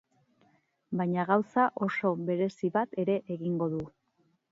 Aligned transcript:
Baina 1.01 1.25
gauza 1.31 1.65
oso 1.87 2.13
berezi 2.29 2.71
bat 2.79 2.97
ere 3.05 3.19
egingo 3.37 3.69
du. 3.75 3.83